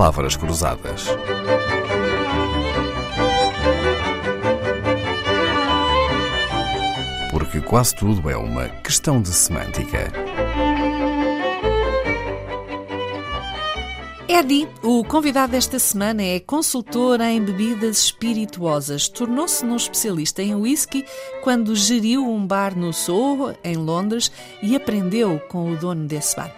palavras 0.00 0.34
cruzadas. 0.34 1.08
Porque 7.30 7.60
quase 7.60 7.94
tudo 7.94 8.30
é 8.30 8.34
uma 8.34 8.70
questão 8.82 9.20
de 9.20 9.28
semântica. 9.28 10.10
Eddie, 14.26 14.66
o 14.82 15.04
convidado 15.04 15.52
desta 15.52 15.78
semana, 15.78 16.22
é 16.22 16.40
consultor 16.40 17.20
em 17.20 17.44
bebidas 17.44 18.04
espirituosas. 18.04 19.06
Tornou-se 19.06 19.62
num 19.66 19.76
especialista 19.76 20.42
em 20.42 20.54
whisky 20.54 21.04
quando 21.42 21.76
geriu 21.76 22.26
um 22.26 22.46
bar 22.46 22.74
no 22.74 22.90
Soho, 22.94 23.54
em 23.62 23.76
Londres, 23.76 24.32
e 24.62 24.74
aprendeu 24.74 25.38
com 25.50 25.70
o 25.70 25.76
dono 25.76 26.06
desse 26.06 26.36
bar. 26.36 26.56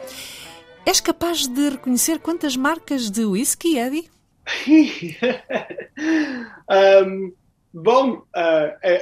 És 0.84 1.00
capaz 1.00 1.46
de 1.46 1.70
reconhecer 1.70 2.18
quantas 2.18 2.56
marcas 2.56 3.09
de 3.09 3.24
whisky, 3.24 3.78
Eddie? 3.78 4.10
um, 7.06 7.32
bom, 7.72 8.14
uh, 8.14 8.27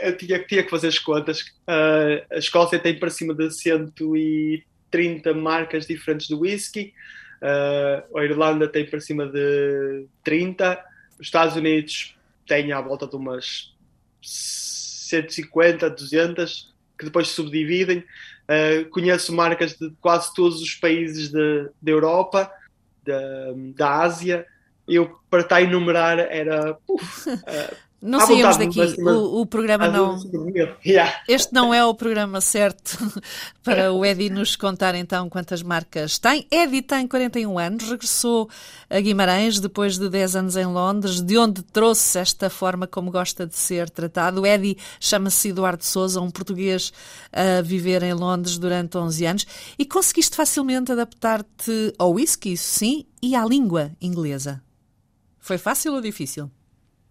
eu 0.03 0.15
tinha, 0.17 0.45
tinha, 0.45 0.63
que 0.63 0.69
fazer 0.69 0.89
as 0.89 0.99
contas. 0.99 1.41
Uh, 1.41 2.23
a 2.31 2.37
Escócia 2.37 2.79
tem 2.79 2.99
para 2.99 3.09
cima 3.09 3.35
de 3.35 3.51
130 3.51 5.33
marcas 5.33 5.87
diferentes 5.87 6.29
de 6.29 6.35
whisky. 6.35 6.93
Uh, 7.41 8.19
a 8.19 8.25
Irlanda 8.25 8.69
tem 8.69 8.85
para 8.85 9.01
cima 9.01 9.27
de 9.27 10.05
30. 10.23 10.79
Os 11.19 11.27
Estados 11.27 11.57
Unidos 11.57 12.15
têm 12.47 12.73
à 12.73 12.81
volta 12.83 13.07
de 13.07 13.17
umas 13.17 13.75
150, 14.21 15.89
200, 15.89 16.75
que 17.01 17.07
depois 17.07 17.29
se 17.29 17.35
subdividem. 17.35 18.05
Uh, 18.45 18.89
conheço 18.91 19.35
marcas 19.35 19.75
de 19.75 19.91
quase 20.01 20.33
todos 20.35 20.61
os 20.61 20.75
países 20.75 21.31
da 21.31 21.91
Europa, 21.91 22.53
da, 23.05 23.19
da 23.75 24.01
Ásia. 24.03 24.47
Eu, 24.87 25.19
para 25.29 25.41
estar 25.41 25.57
a 25.57 25.63
enumerar, 25.63 26.19
era. 26.19 26.77
Uh, 26.89 27.77
Não 28.03 28.19
saímos 28.27 28.57
daqui, 28.57 28.81
o, 29.03 29.43
o, 29.43 29.47
programa 29.47 29.87
não. 29.89 30.19
Yeah. 30.85 31.13
Este 31.29 31.53
não 31.53 31.75
é 31.75 31.85
o 31.85 31.93
programa 31.95 32.41
certo 32.41 32.97
para 33.63 33.93
o 33.93 34.05
Eddie 34.05 34.31
nos 34.31 34.57
contar 34.57 34.95
então 34.95 35.29
quantas 35.29 35.63
marcas 35.63 36.19
tem. 36.19 36.47
Eddie 36.51 36.81
tem 36.81 37.07
41 37.07 37.59
anos, 37.59 37.91
regressou 37.91 38.49
a 38.89 38.99
Guimarães 39.01 39.61
depois 39.61 39.99
de 39.99 40.09
10 40.09 40.37
anos 40.37 40.57
em 40.57 40.65
Londres, 40.65 41.21
de 41.21 41.37
onde 41.37 41.63
trouxe 41.63 42.19
esta 42.19 42.49
forma 42.49 42.87
como 42.87 43.11
gosta 43.11 43.47
de 43.47 43.57
ser 43.57 43.91
tratado. 43.91 44.41
O 44.41 44.47
Eddie 44.47 44.79
chama-se 44.99 45.51
Eduardo 45.51 45.85
Souza, 45.85 46.23
um 46.23 46.31
português 46.31 46.93
a 47.31 47.61
viver 47.61 48.03
em 48.03 48.15
Londres 48.15 48.57
durante 48.57 48.97
11 48.97 49.27
anos 49.27 49.47
e 49.79 49.85
conseguiste 49.85 50.37
facilmente 50.37 50.91
adaptar-te 50.91 51.93
ao 51.99 52.13
whisky, 52.13 52.53
isso 52.53 52.79
sim, 52.79 53.05
e 53.21 53.37
à 53.37 53.45
língua 53.45 53.91
inglesa. 54.01 54.63
Foi 55.39 55.59
fácil 55.59 55.93
ou 55.93 56.01
difícil? 56.01 56.51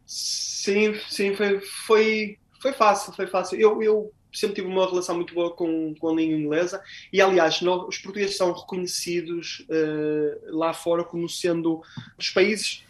Sim, 0.10 0.96
sim, 1.08 1.36
foi, 1.36 1.62
foi, 1.62 2.40
foi 2.60 2.74
fácil, 2.74 3.14
foi 3.14 3.28
fácil. 3.28 3.60
Eu, 3.60 3.80
eu 3.84 4.12
sempre 4.34 4.56
tive 4.56 4.68
uma 4.68 4.90
relação 4.90 5.16
muito 5.16 5.36
boa 5.36 5.56
com, 5.56 5.94
com 6.00 6.10
a 6.10 6.14
língua 6.16 6.36
inglesa 6.36 6.82
e, 7.14 7.22
aliás, 7.22 7.62
os 7.62 8.00
portugueses 8.00 8.36
são 8.36 8.52
reconhecidos 8.52 9.68
uh, 9.70 10.58
lá 10.58 10.74
fora 10.74 11.04
como 11.04 11.30
sendo 11.30 11.84
os 12.18 12.32
países 12.32 12.84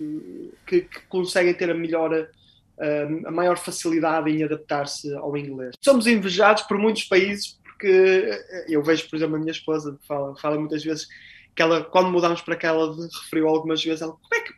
que, 0.66 0.84
que 0.84 1.02
conseguem 1.09 1.53
ter 1.53 1.70
a 1.70 1.73
melhor, 1.73 2.14
uh, 2.14 3.28
a 3.28 3.31
maior 3.31 3.58
facilidade 3.58 4.30
em 4.30 4.42
adaptar-se 4.42 5.14
ao 5.16 5.36
inglês. 5.36 5.76
Somos 5.81 6.08
invejados 6.08 6.64
por 6.64 6.78
muitos 6.78 7.04
países 7.04 7.59
porque 7.64 8.31
eu 8.70 8.81
vejo, 8.81 9.09
por 9.09 9.17
exemplo, 9.17 9.36
a 9.36 9.39
minha 9.39 9.52
esposa 9.52 10.00
fala, 10.08 10.38
fala 10.38 10.58
muitas 10.58 10.86
vezes 10.86 11.06
que 11.54 11.61
ela, 11.61 11.83
quando 11.83 12.11
mudamos 12.11 12.39
para 12.39 12.56
cá, 12.56 12.70
ela 12.70 12.95
referiu 12.95 13.50
algumas 13.50 13.83
vezes, 13.83 14.02
ela, 14.02 14.14
como 14.14 14.36
é 14.36 14.39
que 14.39 14.54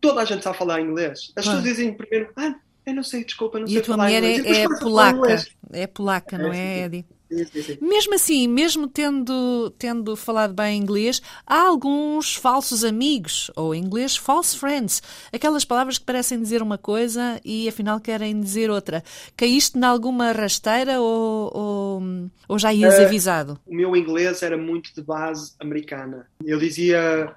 toda 0.00 0.20
a 0.20 0.24
gente 0.24 0.42
sabe 0.42 0.56
falar 0.56 0.80
inglês. 0.80 1.32
As 1.36 1.44
pessoas 1.44 1.62
dizem 1.62 1.92
primeiro, 1.92 2.30
ah, 2.36 2.54
eu 2.86 2.94
não 2.94 3.02
sei, 3.02 3.24
desculpa, 3.24 3.58
não 3.58 3.66
e 3.66 3.70
sei 3.70 3.82
falar 3.82 4.10
inglês. 4.10 4.38
E 4.38 4.40
a 4.40 4.42
tua 4.42 4.52
mulher 4.52 4.60
é, 4.60 4.62
é 4.62 4.78
polaca, 4.78 5.46
é 5.72 5.86
polaca, 5.86 6.38
não 6.38 6.52
é, 6.52 6.80
é 6.80 6.84
Eddie? 6.84 7.06
Sim, 7.30 7.44
sim, 7.44 7.62
sim. 7.62 7.78
Mesmo 7.80 8.14
assim, 8.14 8.48
mesmo 8.48 8.88
tendo, 8.88 9.70
tendo 9.78 10.16
falado 10.16 10.52
bem 10.52 10.76
inglês, 10.76 11.22
há 11.46 11.68
alguns 11.68 12.34
falsos 12.34 12.84
amigos, 12.84 13.50
ou 13.54 13.72
em 13.72 13.84
inglês, 13.84 14.16
false 14.16 14.58
friends. 14.58 15.00
Aquelas 15.32 15.64
palavras 15.64 15.96
que 15.96 16.04
parecem 16.04 16.40
dizer 16.40 16.60
uma 16.60 16.76
coisa 16.76 17.40
e 17.44 17.68
afinal 17.68 18.00
querem 18.00 18.40
dizer 18.40 18.68
outra. 18.68 19.04
Caíste 19.36 19.78
em 19.78 19.84
alguma 19.84 20.32
rasteira 20.32 21.00
ou, 21.00 21.56
ou, 21.56 22.02
ou 22.48 22.58
já 22.58 22.74
ias 22.74 22.98
uh, 22.98 23.02
avisado? 23.02 23.60
O 23.64 23.74
meu 23.74 23.94
inglês 23.94 24.42
era 24.42 24.58
muito 24.58 24.92
de 24.92 25.02
base 25.02 25.52
americana. 25.60 26.26
Eu 26.44 26.58
dizia, 26.58 27.32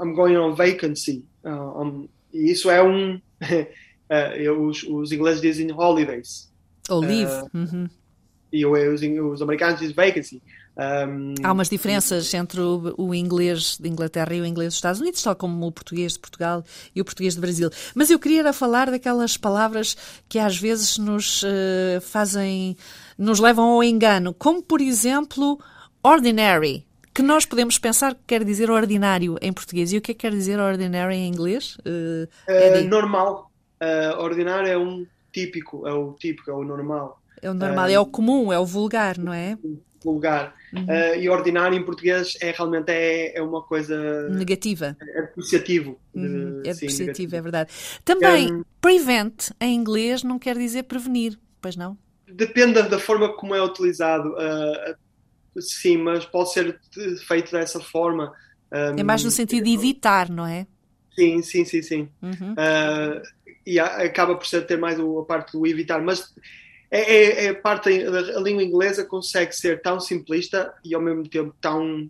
I'm 0.00 0.14
going 0.14 0.36
on 0.36 0.54
vacancy. 0.54 1.24
Uh, 1.44 1.82
um, 1.82 2.08
e 2.32 2.50
isso 2.50 2.70
é 2.70 2.82
um. 2.82 3.20
uh, 3.42 4.66
os, 4.66 4.82
os, 4.84 5.12
ingleses 5.12 5.40
dizem 5.40 5.72
holidays. 5.72 6.50
Ou 6.88 7.00
leave. 7.00 7.32
Uh, 7.32 7.50
uhum. 7.54 7.88
E 8.52 8.64
os, 8.64 9.02
os, 9.02 9.42
americanos 9.42 9.80
dizem 9.80 9.94
vacancy. 9.94 10.42
Um, 10.78 11.34
Há 11.42 11.52
umas 11.52 11.70
diferenças 11.70 12.32
entre 12.34 12.60
o, 12.60 12.94
o, 12.98 13.14
inglês 13.14 13.78
de 13.80 13.88
Inglaterra 13.88 14.34
e 14.34 14.42
o 14.42 14.46
inglês 14.46 14.68
dos 14.68 14.76
Estados 14.76 15.00
Unidos, 15.00 15.22
tal 15.22 15.34
como 15.34 15.66
o 15.66 15.72
português 15.72 16.12
de 16.12 16.18
Portugal 16.18 16.62
e 16.94 17.00
o 17.00 17.04
português 17.04 17.34
de 17.34 17.40
Brasil. 17.40 17.70
Mas 17.94 18.10
eu 18.10 18.18
queria 18.18 18.52
falar 18.52 18.90
daquelas 18.90 19.38
palavras 19.38 19.96
que 20.28 20.38
às 20.38 20.58
vezes 20.58 20.98
nos 20.98 21.42
uh, 21.42 22.00
fazem, 22.02 22.76
nos 23.16 23.40
levam 23.40 23.70
ao 23.70 23.82
engano, 23.82 24.34
como 24.34 24.62
por 24.62 24.80
exemplo 24.82 25.58
ordinary 26.02 26.85
que 27.16 27.22
nós 27.22 27.46
podemos 27.46 27.78
pensar 27.78 28.14
que 28.14 28.20
quer 28.26 28.44
dizer 28.44 28.70
ordinário 28.70 29.38
em 29.40 29.50
português. 29.50 29.90
E 29.90 29.96
o 29.96 30.02
que 30.02 30.10
é 30.10 30.14
que 30.14 30.20
quer 30.20 30.32
dizer 30.32 30.60
ordinary 30.60 31.14
em 31.14 31.26
inglês? 31.26 31.78
Uh, 31.78 32.28
uh, 32.46 32.84
normal. 32.86 33.50
Uh, 33.80 34.20
ordinário 34.20 34.68
é 34.68 34.76
um 34.76 35.06
típico, 35.32 35.88
é 35.88 35.92
o 35.94 36.12
típico, 36.12 36.50
é 36.50 36.52
o 36.52 36.62
normal. 36.62 37.18
É 37.40 37.50
o 37.50 37.54
normal, 37.54 37.88
é 37.88 37.98
o 37.98 38.04
comum, 38.04 38.52
é 38.52 38.58
o 38.58 38.66
vulgar, 38.66 39.16
não 39.16 39.32
é? 39.32 39.56
Vulgar. 40.04 40.54
Uhum. 40.74 40.86
e 41.18 41.28
ordinário 41.30 41.78
em 41.78 41.82
português 41.82 42.36
é 42.42 42.50
realmente 42.50 42.90
é, 42.90 43.38
é 43.38 43.42
uma 43.42 43.62
coisa 43.62 44.28
negativa. 44.28 44.94
É 45.00 45.22
depreciativo. 45.22 45.98
Uhum. 46.14 46.60
É 46.66 46.74
depreciativo, 46.74 47.34
é 47.34 47.40
verdade. 47.40 47.72
Também, 48.04 48.52
um, 48.52 48.64
prevent 48.78 49.52
em 49.58 49.74
inglês 49.74 50.22
não 50.22 50.38
quer 50.38 50.58
dizer 50.58 50.82
prevenir, 50.82 51.38
pois 51.62 51.76
não? 51.76 51.96
Depende 52.30 52.82
da 52.82 52.98
forma 52.98 53.34
como 53.34 53.54
é 53.54 53.62
utilizado. 53.62 54.32
Uh, 54.32 55.05
sim, 55.60 55.96
mas 55.96 56.24
pode 56.24 56.52
ser 56.52 56.78
feito 57.26 57.52
dessa 57.52 57.80
forma. 57.80 58.32
Um, 58.72 58.98
é 58.98 59.02
mais 59.02 59.22
no 59.24 59.30
sentido 59.30 59.64
de 59.64 59.72
evitar, 59.72 60.28
não 60.28 60.46
é? 60.46 60.66
Sim, 61.14 61.42
sim, 61.42 61.64
sim, 61.64 61.82
sim. 61.82 62.08
Uhum. 62.22 62.52
Uh, 62.52 63.22
e 63.66 63.80
acaba 63.80 64.36
por 64.36 64.46
ser 64.46 64.66
ter 64.66 64.78
mais 64.78 64.98
a 64.98 65.22
parte 65.26 65.52
do 65.52 65.66
evitar, 65.66 66.00
mas 66.00 66.32
é, 66.90 67.00
é, 67.00 67.44
é 67.46 67.52
parte 67.54 67.88
a 67.88 68.40
língua 68.40 68.62
inglesa 68.62 69.04
consegue 69.04 69.52
ser 69.52 69.82
tão 69.82 69.98
simplista 69.98 70.72
e 70.84 70.94
ao 70.94 71.02
mesmo 71.02 71.28
tempo 71.28 71.54
tão 71.60 72.08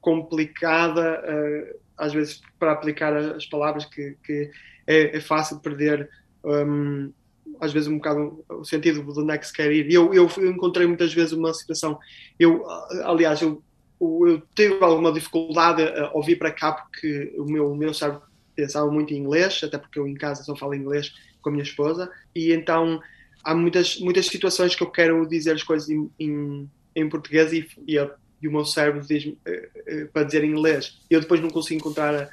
complicada 0.00 1.22
uh, 1.22 1.78
às 1.96 2.12
vezes 2.12 2.40
para 2.58 2.72
aplicar 2.72 3.16
as 3.16 3.46
palavras 3.46 3.84
que, 3.86 4.16
que 4.24 4.50
é, 4.86 5.16
é, 5.16 5.20
fácil 5.20 5.58
perder 5.60 6.08
um, 6.44 7.12
às 7.60 7.72
vezes 7.72 7.88
um 7.88 7.96
bocado 7.96 8.44
o 8.48 8.64
sentido 8.64 9.02
de 9.02 9.20
onde 9.20 9.32
é 9.32 9.38
que 9.38 9.46
se 9.46 9.52
quer 9.52 9.70
ir. 9.72 9.90
Eu, 9.92 10.12
eu 10.14 10.28
encontrei 10.48 10.86
muitas 10.86 11.12
vezes 11.12 11.32
uma 11.32 11.52
situação, 11.52 11.98
eu, 12.38 12.64
aliás, 13.04 13.40
eu, 13.42 13.62
eu 14.00 14.42
tive 14.54 14.82
alguma 14.82 15.12
dificuldade 15.12 15.82
ao 16.12 16.22
vir 16.22 16.38
para 16.38 16.52
cá 16.52 16.72
porque 16.72 17.34
o 17.36 17.44
meu, 17.44 17.72
o 17.72 17.76
meu 17.76 17.92
cérebro 17.92 18.22
pensava 18.54 18.90
muito 18.90 19.14
em 19.14 19.18
inglês, 19.18 19.60
até 19.62 19.78
porque 19.78 19.98
eu 19.98 20.06
em 20.08 20.14
casa 20.14 20.42
só 20.42 20.56
falo 20.56 20.74
inglês 20.74 21.12
com 21.40 21.48
a 21.50 21.52
minha 21.52 21.62
esposa, 21.62 22.10
e 22.34 22.52
então 22.52 23.00
há 23.44 23.54
muitas, 23.54 23.98
muitas 24.00 24.26
situações 24.26 24.74
que 24.74 24.82
eu 24.82 24.90
quero 24.90 25.26
dizer 25.26 25.52
as 25.52 25.62
coisas 25.62 25.88
em, 25.88 26.10
em, 26.18 26.70
em 26.94 27.08
português 27.08 27.52
e, 27.52 27.68
e, 27.86 27.98
a, 27.98 28.10
e, 28.42 28.48
o 28.48 28.52
meu 28.52 28.64
cérebro 28.64 29.00
diz 29.06 29.24
uh, 29.26 29.30
uh, 29.30 30.08
para 30.12 30.24
dizer 30.24 30.42
em 30.42 30.50
inglês. 30.50 30.98
Eu 31.08 31.20
depois 31.20 31.40
não 31.40 31.48
consigo 31.48 31.80
encontrar 31.80 32.14
a, 32.14 32.28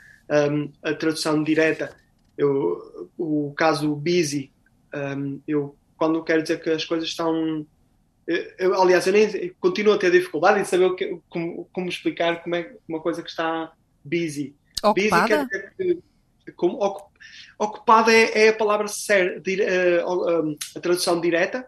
a, 0.83 0.91
a 0.91 0.93
tradução 0.95 1.43
direta. 1.43 1.95
Eu, 2.35 3.09
o 3.17 3.53
caso 3.55 3.95
busy 3.95 4.51
um, 4.95 5.41
eu, 5.47 5.75
quando 5.97 6.23
quero 6.23 6.41
dizer 6.41 6.61
que 6.61 6.69
as 6.69 6.85
coisas 6.85 7.09
estão. 7.09 7.65
Eu, 8.57 8.81
aliás, 8.81 9.05
eu 9.05 9.13
nem 9.13 9.53
continuo 9.59 9.93
a 9.93 9.97
ter 9.99 10.11
dificuldade 10.11 10.59
em 10.59 10.65
saber 10.65 10.95
que, 10.95 11.19
como, 11.29 11.69
como, 11.71 11.89
explicar 11.89 12.41
como 12.41 12.55
é 12.55 12.73
uma 12.87 12.99
coisa 12.99 13.21
que 13.21 13.29
está 13.29 13.71
busy. 14.03 14.55
Ocupada? 14.81 15.45
Busy 15.45 15.49
quer 15.49 15.69
dizer 15.77 16.03
que, 16.43 16.51
como, 16.53 17.03
ocupada 17.59 18.11
é, 18.11 18.45
é, 18.45 18.49
a 18.49 18.53
palavra 18.53 18.87
ser, 18.87 19.43
uh, 19.45 20.57
a 20.75 20.79
tradução 20.79 21.21
direta, 21.21 21.67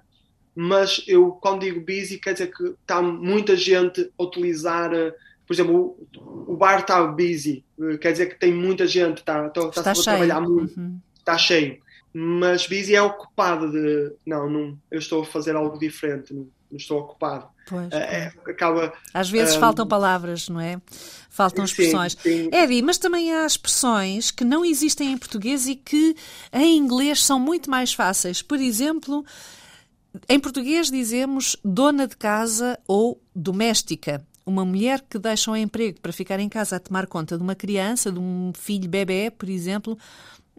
mas 0.55 1.03
eu 1.07 1.31
quando 1.33 1.61
digo 1.61 1.79
busy 1.81 2.17
quer 2.17 2.33
dizer 2.33 2.51
que 2.51 2.63
está 2.81 3.01
muita 3.01 3.55
gente 3.55 4.11
a 4.17 4.23
utilizar. 4.23 4.91
Uh, 4.93 5.13
por 5.45 5.53
exemplo, 5.53 5.97
o, 6.17 6.53
o 6.53 6.57
bar 6.57 6.79
está 6.79 7.05
busy, 7.05 7.63
uh, 7.77 7.99
quer 7.99 8.13
dizer 8.13 8.25
que 8.27 8.39
tem 8.39 8.51
muita 8.51 8.87
gente, 8.87 9.19
está, 9.19 9.45
está, 9.45 9.61
está, 9.61 9.91
está 9.91 9.91
a 9.91 10.03
trabalhar 10.03 10.41
muito, 10.41 10.77
uhum. 10.77 10.99
está 11.19 11.37
cheio 11.37 11.79
mas 12.13 12.67
busy 12.67 12.95
é 12.95 13.01
ocupado 13.01 13.71
de 13.71 14.13
não, 14.25 14.49
não, 14.49 14.77
eu 14.89 14.99
estou 14.99 15.21
a 15.21 15.25
fazer 15.25 15.55
algo 15.55 15.77
diferente. 15.77 16.33
Não. 16.33 16.47
estou 16.71 16.99
ocupado. 16.99 17.47
Pois, 17.67 17.91
é, 17.91 18.31
acaba, 18.47 18.93
Às 19.13 19.29
vezes 19.29 19.55
um, 19.55 19.59
faltam 19.59 19.85
palavras, 19.85 20.47
não 20.47 20.59
é? 20.59 20.81
Faltam 21.29 21.65
expressões. 21.65 22.13
Sim, 22.13 22.45
sim. 22.45 22.49
Eddie, 22.51 22.81
mas 22.81 22.97
também 22.97 23.33
há 23.33 23.45
expressões 23.45 24.31
que 24.31 24.45
não 24.45 24.63
existem 24.63 25.11
em 25.11 25.17
português 25.17 25.67
e 25.67 25.75
que 25.75 26.15
em 26.53 26.77
inglês 26.77 27.23
são 27.23 27.39
muito 27.39 27.69
mais 27.69 27.93
fáceis. 27.93 28.41
Por 28.41 28.59
exemplo, 28.59 29.25
em 30.29 30.39
português 30.39 30.89
dizemos 30.89 31.57
dona 31.63 32.07
de 32.07 32.15
casa 32.15 32.79
ou 32.87 33.21
doméstica. 33.35 34.25
Uma 34.45 34.63
mulher 34.63 35.03
que 35.07 35.19
deixa 35.19 35.51
um 35.51 35.55
emprego 35.55 35.99
para 35.99 36.13
ficar 36.13 36.39
em 36.39 36.47
casa 36.47 36.77
a 36.77 36.79
tomar 36.79 37.05
conta 37.05 37.35
de 37.35 37.43
uma 37.43 37.53
criança, 37.53 38.09
de 38.09 38.17
um 38.17 38.53
filho 38.55 38.89
bebê, 38.89 39.29
por 39.29 39.49
exemplo, 39.49 39.97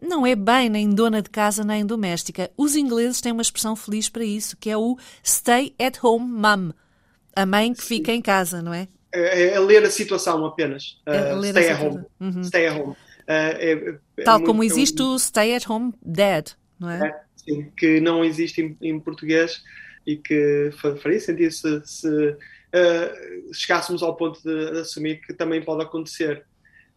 não 0.01 0.25
é 0.25 0.35
bem 0.35 0.69
nem 0.69 0.89
dona 0.89 1.21
de 1.21 1.29
casa 1.29 1.63
nem 1.63 1.85
doméstica. 1.85 2.49
Os 2.57 2.75
ingleses 2.75 3.21
têm 3.21 3.31
uma 3.31 3.41
expressão 3.41 3.75
feliz 3.75 4.09
para 4.09 4.23
isso, 4.23 4.57
que 4.57 4.69
é 4.69 4.77
o 4.77 4.97
stay 5.23 5.73
at 5.79 5.97
home 6.03 6.25
mum. 6.25 6.71
A 7.35 7.45
mãe 7.45 7.73
que 7.73 7.81
Sim. 7.81 7.97
fica 7.97 8.11
em 8.11 8.21
casa, 8.21 8.61
não 8.61 8.73
é? 8.73 8.87
É, 9.13 9.43
é, 9.43 9.53
é 9.53 9.59
ler 9.59 9.83
a 9.83 9.89
situação 9.89 10.45
apenas. 10.45 10.99
Uh, 11.07 11.43
stay, 11.43 11.69
at 11.69 11.81
home. 11.81 12.05
Uhum. 12.19 12.43
stay 12.43 12.67
at 12.67 12.75
home. 12.75 12.91
Uh, 12.91 12.95
é, 13.27 13.99
é 14.17 14.23
Tal 14.23 14.41
como 14.43 14.63
existe 14.63 15.01
o 15.01 15.17
stay 15.17 15.55
at 15.55 15.69
home 15.69 15.93
dad, 16.01 16.49
não 16.79 16.89
é? 16.89 17.07
é 17.07 17.21
sim, 17.35 17.71
que 17.77 17.99
não 17.99 18.23
existe 18.23 18.61
em, 18.61 18.77
em 18.81 18.99
português 18.99 19.61
e 20.05 20.17
que 20.17 20.71
faria 21.01 21.19
sentido 21.19 21.51
se, 21.51 21.81
se 21.85 22.07
uh, 22.07 23.53
chegássemos 23.53 24.01
ao 24.01 24.15
ponto 24.15 24.41
de, 24.41 24.71
de 24.71 24.79
assumir 24.79 25.21
que 25.21 25.33
também 25.33 25.61
pode 25.61 25.83
acontecer 25.83 26.45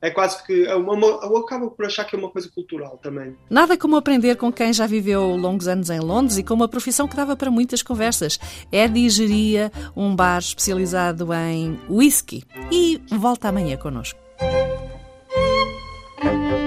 é 0.02 0.10
quase 0.10 0.44
que 0.44 0.66
é 0.66 0.74
uma, 0.74 1.06
eu 1.06 1.36
acabo 1.36 1.70
por 1.70 1.86
achar 1.86 2.04
que 2.04 2.16
é 2.16 2.18
uma 2.18 2.28
coisa 2.28 2.50
cultural 2.52 2.98
também. 3.00 3.36
Nada 3.48 3.78
como 3.78 3.94
aprender 3.94 4.36
com 4.36 4.52
quem 4.52 4.72
já 4.72 4.84
viveu 4.84 5.36
longos 5.36 5.68
anos 5.68 5.88
em 5.88 6.00
Londres 6.00 6.36
e 6.38 6.42
com 6.42 6.54
uma 6.54 6.66
profissão 6.66 7.06
que 7.06 7.14
dava 7.14 7.36
para 7.36 7.50
muitas 7.52 7.82
conversas. 7.82 8.38
Eddie 8.72 9.08
geria 9.08 9.70
um 9.96 10.14
bar 10.14 10.38
especializado 10.38 11.32
em 11.32 11.78
whisky 11.88 12.42
e 12.70 13.00
volta 13.12 13.48
amanhã 13.48 13.76
connosco. 13.76 14.18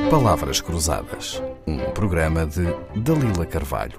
Palavras 0.10 0.62
Cruzadas, 0.62 1.42
um 1.68 1.78
programa 1.92 2.46
de 2.46 2.64
Dalila 2.96 3.46
Carvalho. 3.46 3.98